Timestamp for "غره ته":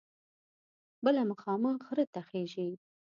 1.85-2.21